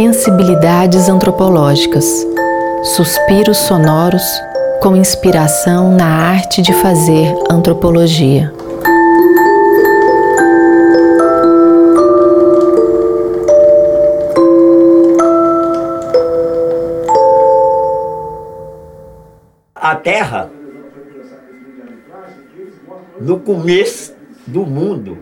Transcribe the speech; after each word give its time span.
Sensibilidades 0.00 1.08
antropológicas. 1.08 2.24
Suspiros 2.84 3.56
sonoros 3.56 4.22
com 4.80 4.94
inspiração 4.94 5.90
na 5.90 6.06
arte 6.06 6.62
de 6.62 6.72
fazer 6.72 7.34
antropologia. 7.50 8.54
A 19.74 19.96
Terra, 19.96 20.48
no 23.20 23.40
começo 23.40 24.14
do 24.46 24.64
mundo, 24.64 25.18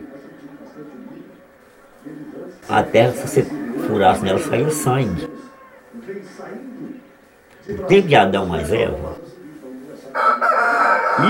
a 2.69 2.83
Terra, 2.83 3.13
você 3.13 3.43
furasse 3.87 4.25
nela, 4.25 4.39
saía 4.39 4.71
sangue. 4.71 5.29
O 7.69 7.83
tempo 7.85 8.09
de 8.09 8.15
Adão 8.15 8.47
mais 8.47 8.73
Eva. 8.73 9.17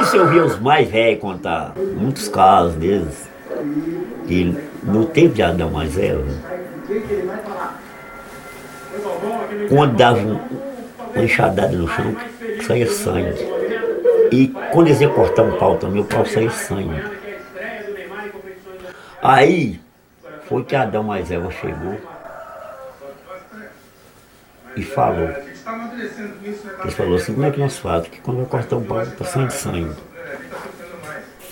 Isso 0.03 0.17
eu 0.17 0.29
vi 0.29 0.41
os 0.41 0.59
mais 0.59 0.89
velhos 0.89 1.21
contar, 1.21 1.75
muitos 1.77 2.29
casos 2.29 2.75
deles. 2.75 3.29
Que 4.27 4.57
no 4.83 5.07
tempo 5.07 5.35
de 5.35 5.43
Adão 5.43 5.71
mais 5.71 5.97
Eva, 5.97 6.25
quando 9.69 9.97
dava 9.97 10.19
um, 10.19 10.39
uma 11.15 11.25
enxadada 11.25 11.77
no 11.77 11.89
chão, 11.89 12.17
saía 12.67 12.91
sangue. 12.91 13.57
E 14.33 14.49
quando 14.73 14.89
eles 14.89 15.01
iam 15.01 15.13
cortar 15.13 15.43
um 15.45 15.57
pau 15.57 15.77
também, 15.77 16.03
o 16.03 16.05
pau 16.05 16.27
saía 16.27 16.51
sangue. 16.51 17.03
Aí 19.23 19.81
foi 20.49 20.65
que 20.65 20.77
Adão 20.77 21.03
mais 21.03 21.31
Eva 21.31 21.51
chegou 21.51 21.97
e 24.77 24.83
falou. 24.83 25.29
Ele 26.83 26.91
falou 26.93 27.17
assim, 27.17 27.35
como 27.35 27.47
é 27.47 27.51
que 27.51 27.59
nós 27.59 27.79
fazemos? 27.79 28.09
Que 28.09 28.21
quando 28.21 28.37
vai 28.39 28.47
cortar 28.47 28.77
um 28.77 28.85
pau, 28.85 29.03
está 29.03 29.25
saindo 29.25 29.51
sangue. 29.51 29.97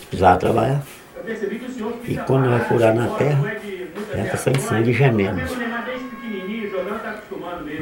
Precisava 0.09 0.39
trabalhar. 0.39 0.83
E 2.05 2.17
quando 2.19 2.51
vai 2.51 2.61
furar 2.61 2.95
na 2.95 3.09
terra, 3.17 3.57
já 4.15 4.25
está 4.25 4.37
saindo 4.37 4.61
sangue 4.61 4.93
gemendo. 4.93 5.41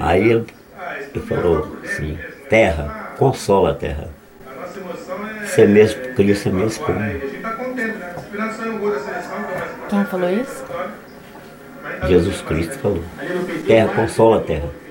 Aí 0.00 0.30
ele, 0.30 0.46
ele 1.14 1.26
falou 1.26 1.76
assim, 1.84 2.18
terra, 2.48 3.12
consola 3.18 3.72
a 3.72 3.74
terra. 3.74 4.08
Você 5.44 5.66
mesmo 5.66 6.14
cria, 6.14 6.34
você 6.34 6.50
mesmo 6.50 6.84
come. 6.84 7.20
Quem 9.88 10.04
falou 10.06 10.30
isso? 10.30 10.64
Jesus 12.08 12.40
Cristo 12.42 12.78
falou. 12.78 13.04
Terra, 13.66 13.88
consola 13.94 14.38
a 14.38 14.40
terra. 14.40 14.81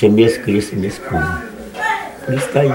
Você 0.00 0.08
mesmo 0.08 0.42
cria, 0.44 0.62
você 0.62 0.76
mesmo 0.76 1.04
come. 1.04 1.42
Por 2.24 2.32
isso 2.32 2.46
está 2.46 2.60
aí. 2.60 2.70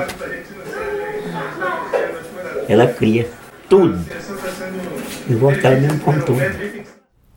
Ela 2.69 2.85
cria 2.85 3.27
tudo. 3.67 3.99
E 5.27 5.33
voltar 5.33 5.81
mesmo 5.81 5.99
com 6.01 6.19
tudo. 6.19 6.39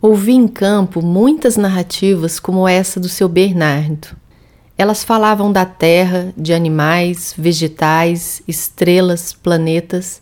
Ouvi 0.03 0.33
em 0.33 0.47
campo 0.47 1.01
muitas 1.01 1.57
narrativas 1.57 2.39
como 2.39 2.69
essa 2.69 3.01
do 3.01 3.09
seu 3.09 3.31
Bernardo. 3.31 4.09
Elas 4.77 5.03
falavam 5.03 5.51
da 5.51 5.65
terra, 5.65 6.35
de 6.37 6.53
animais, 6.53 7.33
vegetais, 7.39 8.43
estrelas, 8.47 9.33
planetas, 9.33 10.21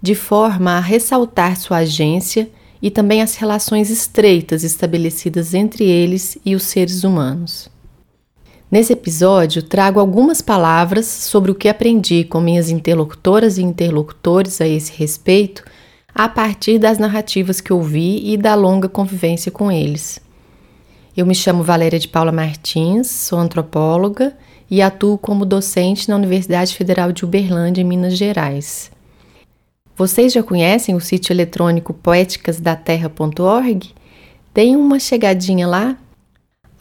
de 0.00 0.14
forma 0.14 0.76
a 0.76 0.80
ressaltar 0.80 1.56
sua 1.56 1.78
agência 1.78 2.48
e 2.80 2.88
também 2.88 3.20
as 3.20 3.34
relações 3.34 3.90
estreitas 3.90 4.62
estabelecidas 4.62 5.54
entre 5.54 5.82
eles 5.82 6.38
e 6.44 6.54
os 6.54 6.62
seres 6.62 7.02
humanos. 7.02 7.71
Nesse 8.72 8.94
episódio, 8.94 9.62
trago 9.62 10.00
algumas 10.00 10.40
palavras 10.40 11.04
sobre 11.04 11.50
o 11.50 11.54
que 11.54 11.68
aprendi 11.68 12.24
com 12.24 12.40
minhas 12.40 12.70
interlocutoras 12.70 13.58
e 13.58 13.62
interlocutores 13.62 14.62
a 14.62 14.66
esse 14.66 14.90
respeito, 14.96 15.62
a 16.14 16.26
partir 16.26 16.78
das 16.78 16.96
narrativas 16.96 17.60
que 17.60 17.70
ouvi 17.70 18.32
e 18.32 18.34
da 18.38 18.54
longa 18.54 18.88
convivência 18.88 19.52
com 19.52 19.70
eles. 19.70 20.18
Eu 21.14 21.26
me 21.26 21.34
chamo 21.34 21.62
Valéria 21.62 21.98
de 21.98 22.08
Paula 22.08 22.32
Martins, 22.32 23.10
sou 23.10 23.38
antropóloga 23.38 24.34
e 24.70 24.80
atuo 24.80 25.18
como 25.18 25.44
docente 25.44 26.08
na 26.08 26.16
Universidade 26.16 26.74
Federal 26.74 27.12
de 27.12 27.26
Uberlândia, 27.26 27.82
em 27.82 27.84
Minas 27.84 28.16
Gerais. 28.16 28.90
Vocês 29.94 30.32
já 30.32 30.42
conhecem 30.42 30.94
o 30.94 31.00
sítio 31.00 31.34
eletrônico 31.34 31.92
poéticasdaterra.org? 31.92 33.90
Deem 34.54 34.76
uma 34.76 34.98
chegadinha 34.98 35.68
lá. 35.68 35.98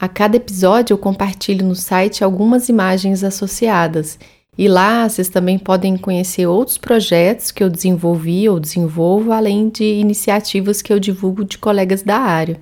A 0.02 0.10
cada 0.10 0.36
episódio 0.36 0.96
eu 0.96 0.98
compartilho 0.98 1.64
no 1.64 1.76
site 1.76 2.24
algumas 2.24 2.70
imagens 2.70 3.24
associadas 3.24 4.18
e 4.58 4.68
lá 4.68 5.08
vocês 5.08 5.30
também 5.30 5.60
podem 5.60 5.96
conhecer 5.96 6.48
outros 6.48 6.80
projetos 6.80 7.52
que 7.52 7.64
eu 7.64 7.70
desenvolvi 7.70 8.50
ou 8.50 8.60
desenvolvo, 8.60 9.32
além 9.32 9.70
de 9.70 9.84
iniciativas 9.84 10.82
que 10.82 10.92
eu 10.92 11.00
divulgo 11.00 11.46
de 11.46 11.60
colegas 11.60 12.02
da 12.02 12.18
área. 12.18 12.60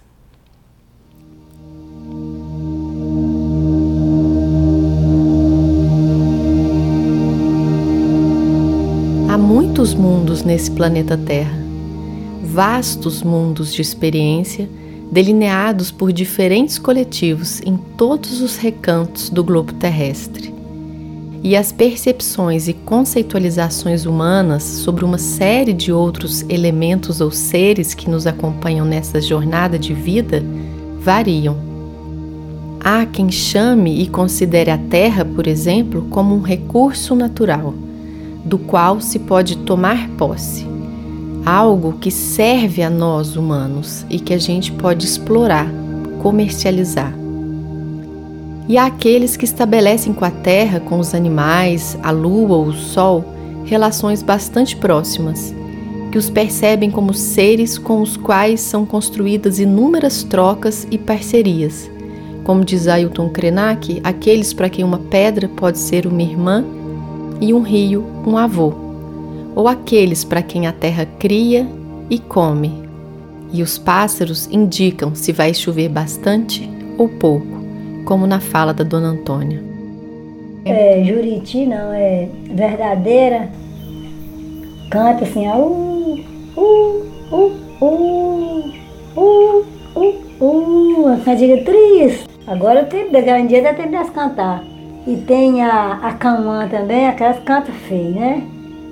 muitos 9.78 9.94
mundos 9.94 10.44
nesse 10.44 10.72
planeta 10.72 11.16
Terra, 11.16 11.56
vastos 12.44 13.22
mundos 13.22 13.72
de 13.72 13.80
experiência 13.80 14.68
delineados 15.12 15.92
por 15.92 16.12
diferentes 16.12 16.80
coletivos 16.80 17.62
em 17.62 17.78
todos 17.96 18.42
os 18.42 18.58
recantos 18.58 19.30
do 19.30 19.44
globo 19.44 19.72
terrestre. 19.74 20.52
E 21.44 21.56
as 21.56 21.72
percepções 21.72 22.68
e 22.68 22.74
conceitualizações 22.74 24.08
humanas 24.08 24.64
sobre 24.64 25.06
uma 25.06 25.20
série 25.20 25.74
de 25.74 25.92
outros 25.92 26.44
elementos 26.50 27.22
ou 27.22 27.30
seres 27.30 27.94
que 27.94 28.10
nos 28.10 28.26
acompanham 28.26 28.84
nessa 28.84 29.22
jornada 29.22 29.78
de 29.78 29.94
vida 29.94 30.44
variam. 31.00 31.56
Há 32.80 33.06
quem 33.06 33.30
chame 33.30 34.02
e 34.02 34.08
considere 34.08 34.72
a 34.72 34.78
Terra, 34.80 35.24
por 35.24 35.46
exemplo, 35.46 36.08
como 36.10 36.34
um 36.34 36.42
recurso 36.42 37.14
natural 37.14 37.76
do 38.48 38.58
qual 38.58 39.02
se 39.02 39.20
pode 39.20 39.58
tomar 39.58 40.10
posse, 40.18 40.66
algo 41.46 41.94
que 42.00 42.10
serve 42.10 42.82
a 42.82 42.90
nós 42.90 43.36
humanos 43.36 44.06
e 44.10 44.20
que 44.20 44.34
a 44.34 44.38
gente 44.38 44.72
pode 44.72 45.06
explorar, 45.06 45.70
comercializar. 46.22 47.14
E 48.68 48.78
há 48.78 48.86
aqueles 48.86 49.38
que 49.38 49.46
estabelecem 49.46 50.14
com 50.14 50.26
a 50.26 50.32
terra, 50.32 50.80
com 50.80 51.00
os 51.00 51.14
animais, 51.14 51.98
a 52.02 52.12
lua 52.12 52.56
ou 52.58 52.66
o 52.68 52.74
sol, 52.74 53.24
relações 53.66 54.24
bastante 54.24 54.76
próximas, 54.76 55.54
que 56.12 56.18
os 56.18 56.30
percebem 56.30 56.90
como 56.90 57.14
seres 57.14 57.78
com 57.78 58.02
os 58.02 58.16
quais 58.16 58.62
são 58.62 58.86
construídas 58.86 59.60
inúmeras 59.60 60.24
trocas 60.24 60.88
e 60.90 60.98
parcerias. 60.98 61.90
Como 62.44 62.64
diz 62.64 62.88
Ailton 62.88 63.30
Krenak, 63.30 64.00
aqueles 64.04 64.54
para 64.54 64.70
quem 64.70 64.86
uma 64.86 65.00
pedra 65.00 65.50
pode 65.50 65.78
ser 65.78 66.08
uma 66.08 66.22
irmã 66.22 66.64
e 67.40 67.54
um 67.54 67.62
rio 67.62 68.06
um 68.26 68.38
avô, 68.38 68.74
ou 69.56 69.68
aqueles 69.68 70.24
para 70.24 70.42
quem 70.42 70.68
a 70.68 70.72
terra 70.72 71.06
cria 71.20 71.68
e 72.10 72.20
come, 72.20 72.72
e 73.52 73.62
os 73.62 73.78
pássaros 73.78 74.48
indicam 74.52 75.16
se 75.16 75.32
vai 75.32 75.54
chover 75.54 75.90
bastante 75.90 76.70
ou 76.98 77.08
pouco, 77.08 77.64
como 78.06 78.28
na 78.28 78.40
fala 78.40 78.74
da 78.74 78.84
Dona 78.84 79.10
Antônia. 79.10 79.64
É, 80.66 81.04
Juriti 81.04 81.66
não, 81.66 81.94
é 81.94 82.28
verdadeira, 82.54 83.50
canta 84.90 85.24
assim, 85.24 85.48
uh, 85.48 86.20
uh, 86.58 87.06
uh, 87.32 87.52
uh, 87.82 88.74
uh, 89.16 89.66
uh, 89.96 90.16
uh, 90.42 91.04
uma 91.06 91.18
cantiga 91.18 91.64
triste. 91.64 92.28
Agora 92.46 92.84
o 92.84 92.86
tempo, 92.86 93.12
daqui 93.12 93.30
a 93.30 93.36
um 93.36 93.48
dia 93.48 93.62
dá 93.62 93.74
tempo 93.74 93.92
de 93.92 94.12
cantar. 94.12 94.64
E 95.08 95.16
tem 95.16 95.64
a, 95.64 95.94
a 96.04 96.14
camã 96.16 96.68
também, 96.68 97.08
aquelas 97.08 97.40
canta 97.40 97.72
feio, 97.72 98.12
né? 98.12 98.44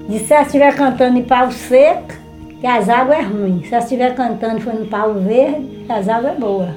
De 0.08 0.18
se 0.20 0.34
ela 0.34 0.44
estiver 0.44 0.74
cantando 0.74 1.18
em 1.18 1.24
pau 1.24 1.52
seco, 1.52 2.14
que 2.62 2.66
as 2.66 2.88
águas 2.88 3.18
é 3.20 3.22
ruim. 3.22 3.62
Se 3.66 3.74
ela 3.74 3.84
estiver 3.84 4.16
cantando 4.16 4.62
foi 4.62 4.72
no 4.74 4.86
pau 4.86 5.16
verde, 5.16 5.84
que 5.86 5.92
as 5.92 6.08
águas 6.08 6.32
é 6.32 6.40
boa. 6.40 6.70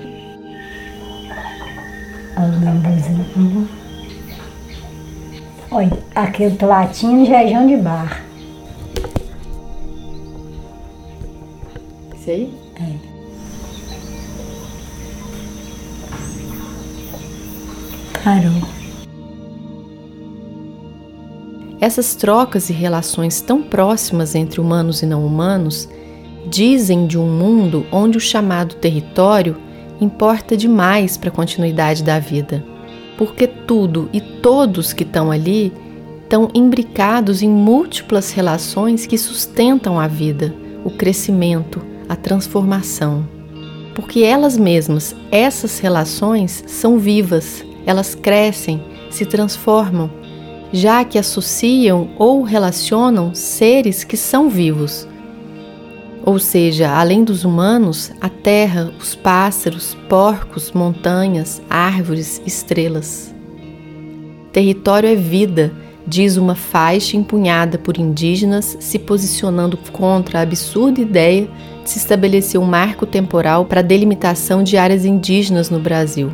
Olha, 5.71 5.93
aquele 6.17 6.57
platinho 6.57 7.25
já 7.25 7.45
é 7.45 7.47
João 7.47 7.67
de 7.69 7.77
Bar. 7.77 8.25
Isso 12.17 12.31
aí? 12.31 12.53
É. 12.81 13.09
Parou. 18.25 18.78
Essas 21.81 22.15
trocas 22.17 22.71
e 22.71 22.73
relações 22.73 23.41
tão 23.41 23.63
próximas 23.63 24.35
entre 24.35 24.61
humanos 24.61 25.03
e 25.03 25.07
não 25.07 25.25
humanos 25.25 25.89
dizem 26.49 27.07
de 27.07 27.17
um 27.19 27.27
mundo 27.27 27.87
onde 27.93 28.19
o 28.19 28.21
chamado 28.21 28.75
território 28.77 29.57
importa 30.01 30.57
demais 30.57 31.17
para 31.17 31.29
a 31.29 31.33
continuidade 31.33 32.03
da 32.03 32.19
vida, 32.19 32.65
porque 33.17 33.47
tudo 33.47 34.09
e 34.13 34.21
todos 34.21 34.93
que 34.93 35.03
estão 35.05 35.31
ali 35.31 35.73
estão 36.23 36.51
imbricados 36.53 37.43
em 37.43 37.49
múltiplas 37.49 38.33
relações 38.33 39.07
que 39.07 39.17
sustentam 39.17 39.99
a 39.99 40.07
vida, 40.07 40.55
o 40.85 40.91
crescimento, 40.91 41.81
a 42.09 42.17
transformação. 42.17 43.27
Porque 43.95 44.21
elas 44.21 44.57
mesmas, 44.57 45.15
essas 45.31 45.79
relações, 45.79 46.63
são 46.67 46.99
vivas, 46.99 47.65
elas 47.87 48.15
crescem, 48.15 48.83
se 49.11 49.25
transformam, 49.25 50.11
já 50.73 51.05
que 51.05 51.19
associam 51.19 52.11
ou 52.19 52.43
relacionam 52.43 53.35
seres 53.35 54.05
que 54.05 54.17
são 54.17 54.49
vivos 54.49 55.09
ou 56.29 56.39
seja, 56.39 56.91
além 56.91 57.25
dos 57.25 57.43
humanos, 57.43 58.13
a 58.21 58.29
terra, 58.29 58.93
os 59.01 59.15
pássaros, 59.15 59.97
porcos, 60.11 60.73
montanhas, 60.73 61.63
árvores, 61.71 62.43
estrelas. 62.45 63.35
Território 64.53 65.09
é 65.09 65.15
vida, 65.15 65.73
diz 66.07 66.37
uma 66.37 66.55
faixa 66.55 67.17
empunhada 67.17 67.79
por 67.79 67.97
indígenas 67.97 68.77
se 68.79 68.99
posicionando 68.99 69.79
contra 69.91 70.41
a 70.41 70.43
absurda 70.43 71.01
ideia 71.01 71.49
de 71.83 71.89
se 71.89 71.97
estabelecer 71.97 72.61
um 72.61 72.67
marco 72.67 73.07
temporal 73.07 73.65
para 73.65 73.81
a 73.81 73.83
delimitação 73.83 74.63
de 74.63 74.77
áreas 74.77 75.07
indígenas 75.07 75.71
no 75.71 75.81
Brasil. 75.81 76.31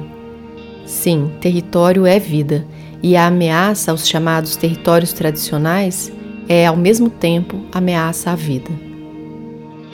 Sim, 0.84 1.30
território 1.40 2.04
é 2.04 2.18
vida, 2.18 2.66
e 3.04 3.18
a 3.18 3.26
ameaça 3.26 3.90
aos 3.90 4.08
chamados 4.08 4.56
territórios 4.56 5.12
tradicionais 5.12 6.10
é, 6.48 6.66
ao 6.66 6.74
mesmo 6.74 7.10
tempo, 7.10 7.60
ameaça 7.70 8.30
à 8.30 8.34
vida. 8.34 8.70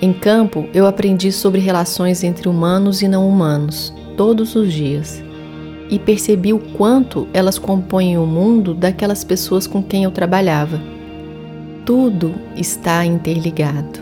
Em 0.01 0.13
campo, 0.13 0.69
eu 0.73 0.87
aprendi 0.87 1.33
sobre 1.33 1.61
relações 1.61 2.23
entre 2.23 2.49
humanos 2.49 3.03
e 3.03 3.09
não 3.09 3.29
humanos, 3.29 3.93
todos 4.17 4.55
os 4.55 4.73
dias, 4.73 5.21
e 5.91 5.99
percebi 5.99 6.53
o 6.53 6.61
quanto 6.61 7.27
elas 7.35 7.59
compõem 7.59 8.17
o 8.17 8.25
mundo 8.25 8.75
daquelas 8.75 9.25
pessoas 9.25 9.67
com 9.67 9.83
quem 9.83 10.05
eu 10.05 10.13
trabalhava. 10.13 10.81
Tudo 11.85 12.33
está 12.55 13.05
interligado. 13.05 13.99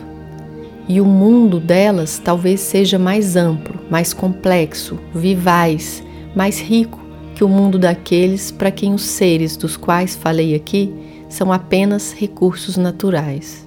E 0.87 1.01
o 1.01 1.05
mundo 1.05 1.59
delas 1.59 2.21
talvez 2.23 2.59
seja 2.59 2.99
mais 2.99 3.35
amplo, 3.35 3.79
mais 3.89 4.13
complexo, 4.13 4.99
vivaz, 5.15 6.03
mais 6.35 6.59
rico 6.61 7.08
que 7.39 7.43
o 7.45 7.47
mundo 7.47 7.79
daqueles 7.79 8.51
para 8.51 8.69
quem 8.69 8.93
os 8.93 9.01
seres 9.01 9.55
dos 9.55 9.77
quais 9.77 10.13
falei 10.13 10.53
aqui 10.53 10.93
são 11.29 11.53
apenas 11.53 12.11
recursos 12.11 12.75
naturais. 12.75 13.65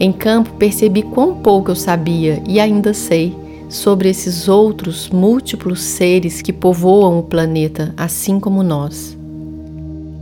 Em 0.00 0.10
campo 0.10 0.54
percebi 0.54 1.02
quão 1.02 1.34
pouco 1.34 1.70
eu 1.70 1.76
sabia 1.76 2.42
e 2.48 2.58
ainda 2.58 2.94
sei 2.94 3.36
sobre 3.68 4.08
esses 4.08 4.48
outros 4.48 5.10
múltiplos 5.10 5.82
seres 5.82 6.40
que 6.40 6.54
povoam 6.54 7.18
o 7.18 7.22
planeta, 7.22 7.92
assim 7.98 8.40
como 8.40 8.62
nós. 8.62 9.14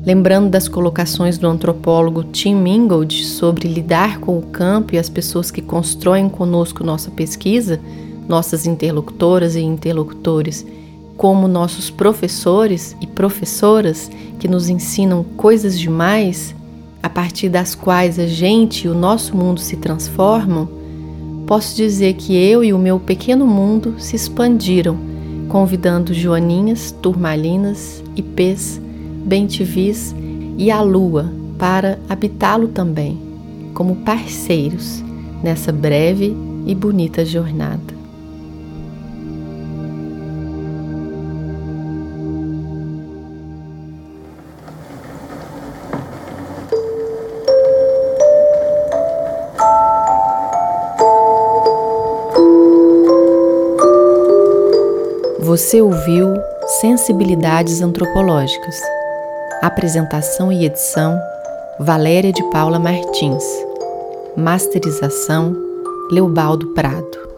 Lembrando 0.04 0.50
das 0.50 0.66
colocações 0.66 1.38
do 1.38 1.46
antropólogo 1.46 2.24
Tim 2.24 2.66
Ingold 2.66 3.24
sobre 3.24 3.68
lidar 3.68 4.18
com 4.18 4.36
o 4.36 4.42
campo 4.42 4.96
e 4.96 4.98
as 4.98 5.08
pessoas 5.08 5.52
que 5.52 5.62
constroem 5.62 6.28
conosco 6.28 6.82
nossa 6.82 7.08
pesquisa, 7.08 7.78
nossas 8.28 8.66
interlocutoras 8.66 9.54
e 9.54 9.60
interlocutores, 9.60 10.66
como 11.20 11.46
nossos 11.46 11.90
professores 11.90 12.96
e 12.98 13.06
professoras 13.06 14.10
que 14.38 14.48
nos 14.48 14.70
ensinam 14.70 15.22
coisas 15.36 15.78
demais, 15.78 16.54
a 17.02 17.10
partir 17.10 17.50
das 17.50 17.74
quais 17.74 18.18
a 18.18 18.26
gente 18.26 18.86
e 18.86 18.88
o 18.88 18.94
nosso 18.94 19.36
mundo 19.36 19.60
se 19.60 19.76
transformam, 19.76 20.66
posso 21.46 21.76
dizer 21.76 22.14
que 22.14 22.34
eu 22.34 22.64
e 22.64 22.72
o 22.72 22.78
meu 22.78 22.98
pequeno 22.98 23.46
mundo 23.46 23.96
se 23.98 24.16
expandiram, 24.16 24.96
convidando 25.46 26.14
joaninhas, 26.14 26.90
turmalinas, 27.02 28.02
ipês, 28.16 28.80
bentivis 29.22 30.14
e 30.56 30.70
a 30.70 30.80
lua 30.80 31.30
para 31.58 31.98
habitá-lo 32.08 32.68
também, 32.68 33.20
como 33.74 33.96
parceiros 33.96 35.04
nessa 35.42 35.70
breve 35.70 36.34
e 36.64 36.74
bonita 36.74 37.26
jornada. 37.26 37.99
Você 55.50 55.82
ouviu 55.82 56.32
Sensibilidades 56.80 57.82
Antropológicas. 57.82 58.76
Apresentação 59.60 60.52
e 60.52 60.64
edição: 60.64 61.20
Valéria 61.76 62.32
de 62.32 62.40
Paula 62.50 62.78
Martins. 62.78 63.42
Masterização: 64.36 65.52
Leobaldo 66.08 66.68
Prado. 66.68 67.29